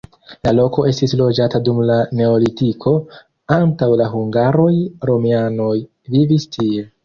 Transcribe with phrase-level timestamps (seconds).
[0.47, 2.95] La loko estis loĝata dum la neolitiko,
[3.59, 4.73] antaŭ la hungaroj
[5.13, 5.73] romianoj
[6.17, 6.93] vivis tie.